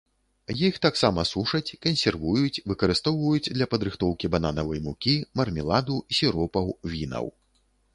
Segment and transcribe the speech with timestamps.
[0.69, 7.25] Іх таксама сушаць, кансервуюць, выкарыстоўваюць для падрыхтоўкі бананавай мукі, мармеладу, сіропаў, вінаў.